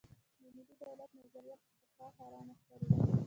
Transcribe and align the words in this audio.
د 0.41 0.41
ملي 0.55 0.73
دولت 0.81 1.11
نظریه 1.19 1.55
پخوا 1.95 2.07
حرامه 2.17 2.53
ښکارېده. 2.59 2.95